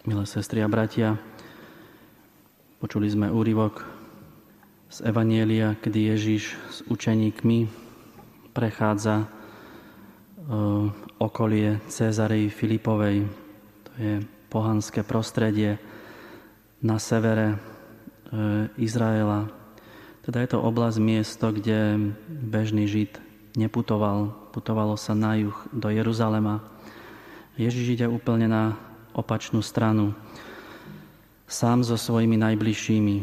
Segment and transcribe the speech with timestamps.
[0.00, 1.20] Milé sestry a bratia,
[2.80, 3.84] počuli sme úryvok
[4.88, 7.68] z Evanielia, kedy Ježiš s učeníkmi
[8.56, 9.26] prechádza e,
[11.20, 13.28] okolie Cezarej Filipovej.
[13.84, 15.76] To je pohanské prostredie
[16.80, 17.56] na severe e,
[18.80, 19.52] Izraela.
[20.24, 23.20] Teda je to oblasť miesto, kde bežný Žid
[23.52, 24.32] neputoval.
[24.56, 26.64] Putovalo sa na juh do Jeruzalema.
[27.60, 28.80] Ježiš ide úplne na
[29.14, 30.14] opačnú stranu,
[31.50, 33.16] sám so svojimi najbližšími.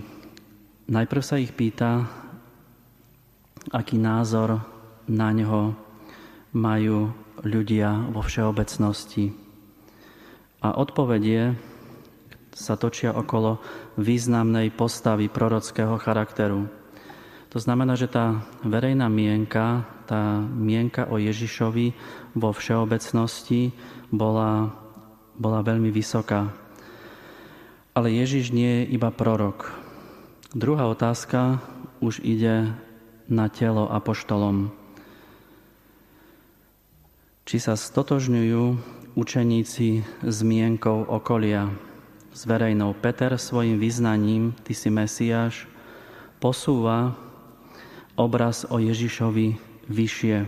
[0.88, 2.08] Najprv sa ich pýta,
[3.72, 4.64] aký názor
[5.08, 5.76] na ňo
[6.56, 7.12] majú
[7.44, 9.32] ľudia vo všeobecnosti.
[10.64, 11.56] A odpovedie
[12.58, 13.62] sa točia okolo
[14.02, 16.66] významnej postavy prorockého charakteru.
[17.54, 21.94] To znamená, že tá verejná mienka, tá mienka o Ježišovi
[22.36, 23.72] vo všeobecnosti
[24.10, 24.74] bola
[25.38, 26.50] bola veľmi vysoká.
[27.94, 29.74] Ale Ježiš nie je iba prorok.
[30.54, 31.62] Druhá otázka
[32.02, 32.74] už ide
[33.26, 34.70] na telo apoštolom.
[37.48, 38.64] Či sa stotožňujú
[39.18, 40.38] učeníci s
[41.10, 41.74] okolia,
[42.36, 42.94] s verejnou.
[42.94, 45.66] Peter svojim vyznaním, ty si Mesiáš,
[46.38, 47.18] posúva
[48.14, 49.58] obraz o Ježišovi
[49.90, 50.46] vyššie.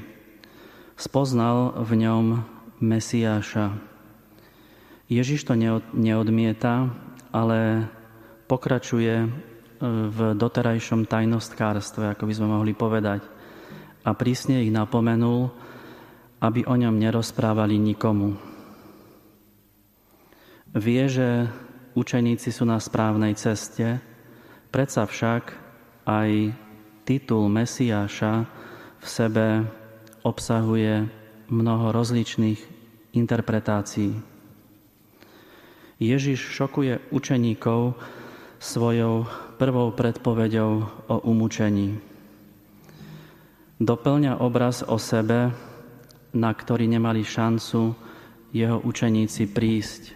[1.00, 2.26] Spoznal v ňom
[2.78, 3.74] Mesiáša,
[5.10, 5.58] Ježiš to
[5.98, 6.94] neodmieta,
[7.34, 7.90] ale
[8.46, 9.28] pokračuje e,
[10.10, 13.26] v doterajšom tajnostkárstve, ako by sme mohli povedať.
[14.06, 15.50] A prísne ich napomenul,
[16.46, 18.38] aby o ňom nerozprávali nikomu.
[20.78, 21.50] Vie, že
[21.98, 23.98] učeníci sú na správnej ceste,
[24.70, 25.44] predsa však
[26.06, 26.54] aj
[27.10, 28.46] titul Mesiáša
[29.02, 29.66] v sebe
[30.22, 31.10] obsahuje
[31.50, 32.62] mnoho rozličných
[33.18, 34.39] interpretácií.
[36.00, 38.00] Ježiš šokuje učeníkov
[38.56, 39.28] svojou
[39.60, 42.00] prvou predpovedou o umúčení.
[43.84, 45.52] Doplňa obraz o sebe,
[46.32, 47.96] na ktorý nemali šancu
[48.56, 50.16] jeho učeníci prísť,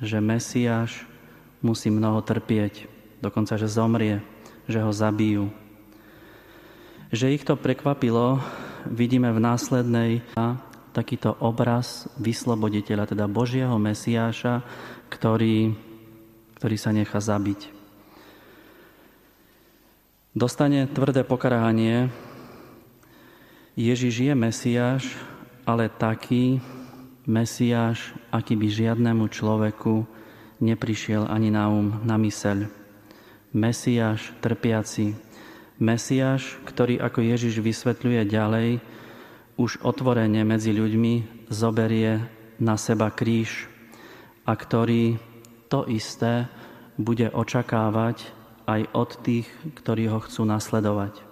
[0.00, 1.04] že Mesiáš
[1.60, 2.88] musí mnoho trpieť,
[3.20, 4.24] dokonca, že zomrie,
[4.64, 5.52] že ho zabijú.
[7.12, 8.40] Že ich to prekvapilo,
[8.88, 10.24] vidíme v následnej
[10.98, 14.66] takýto obraz vysloboditeľa, teda Božieho Mesiáša,
[15.06, 15.78] ktorý,
[16.58, 17.70] ktorý sa nechá zabiť.
[20.34, 22.10] Dostane tvrdé pokarhanie.
[23.78, 25.02] Ježiš je Mesiáš,
[25.62, 26.58] ale taký
[27.30, 30.02] Mesiáš, aký by žiadnemu človeku
[30.58, 32.66] neprišiel ani na um, na myseľ.
[33.54, 35.14] Mesiáš trpiaci.
[35.78, 38.68] Mesiáš, ktorý ako Ježiš vysvetľuje ďalej,
[39.58, 42.22] už otvorene medzi ľuďmi zoberie
[42.62, 43.66] na seba kríž
[44.46, 45.18] a ktorý
[45.66, 46.46] to isté
[46.94, 48.30] bude očakávať
[48.70, 49.50] aj od tých,
[49.82, 51.26] ktorí ho chcú nasledovať.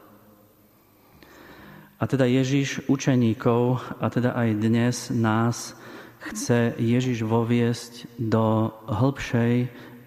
[1.97, 5.73] A teda Ježiš učeníkov, a teda aj dnes nás,
[6.21, 9.55] chce Ježiš voviesť do hĺbšej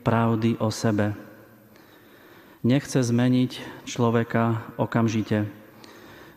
[0.05, 1.15] pravdy o sebe.
[2.61, 3.51] Nechce zmeniť
[3.87, 5.58] človeka okamžite.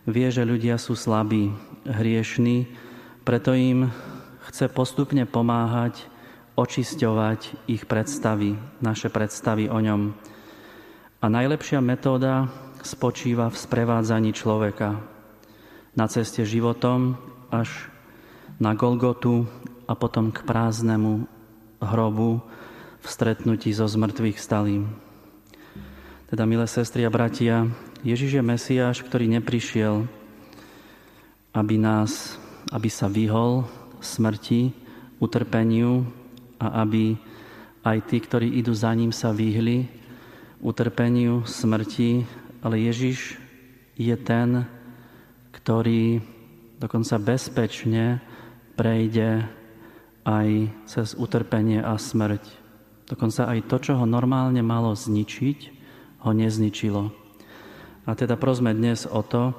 [0.03, 1.55] Vie, že ľudia sú slabí,
[1.87, 2.67] hriešní,
[3.23, 3.87] preto im
[4.51, 6.11] chce postupne pomáhať
[6.59, 10.11] očisťovať ich predstavy, naše predstavy o ňom.
[11.23, 12.51] A najlepšia metóda
[12.83, 14.99] spočíva v sprevádzaní človeka
[15.95, 17.15] na ceste životom
[17.47, 17.71] až
[18.59, 19.47] na Golgotu
[19.87, 21.31] a potom k prázdnemu
[21.79, 22.43] hrobu
[22.99, 24.91] v stretnutí so zmrtvých stalým.
[26.27, 27.71] Teda, milé sestry a bratia,
[28.03, 30.03] Ježiš je Mesiáš, ktorý neprišiel,
[31.55, 32.35] aby nás,
[32.67, 33.63] aby sa vyhol
[34.03, 34.75] smrti,
[35.23, 36.03] utrpeniu,
[36.59, 37.15] a aby
[37.83, 39.87] aj tí, ktorí idú za ním, sa vyhli
[40.59, 42.27] utrpeniu, smrti,
[42.59, 43.39] ale Ježiš
[43.95, 44.67] je ten,
[45.55, 46.19] ktorý
[46.83, 48.19] dokonca bezpečne
[48.75, 49.47] prejde
[50.27, 50.47] aj
[50.91, 52.43] cez utrpenie a smrť.
[53.07, 55.59] Dokonca aj to, čo ho normálne malo zničiť,
[56.23, 57.22] ho nezničilo.
[58.03, 59.55] A teda prosme dnes o to,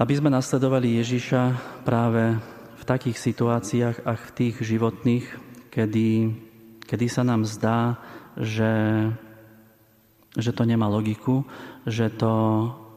[0.00, 1.42] aby sme nasledovali Ježiša
[1.84, 2.40] práve
[2.80, 5.26] v takých situáciách a v tých životných,
[5.68, 6.08] kedy,
[6.88, 8.00] kedy sa nám zdá,
[8.40, 8.72] že,
[10.40, 11.44] že to nemá logiku,
[11.84, 12.32] že to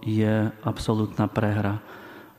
[0.08, 1.84] je absolútna prehra.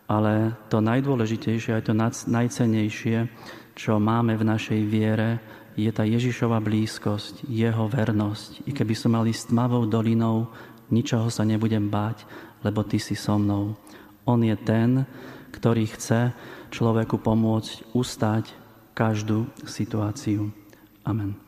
[0.08, 1.94] Ale to najdôležitejšie, aj to
[2.32, 3.28] najcenejšie,
[3.76, 5.44] čo máme v našej viere,
[5.78, 8.66] je tá Ježišova blízkosť, jeho vernosť.
[8.66, 10.50] I keby som mal ísť tmavou dolinou,
[10.93, 12.25] ničoho sa nebudem báť,
[12.64, 13.76] lebo ty si so mnou.
[14.29, 15.08] On je ten,
[15.55, 16.37] ktorý chce
[16.69, 18.52] človeku pomôcť ustať
[18.93, 20.52] každú situáciu.
[21.06, 21.47] Amen.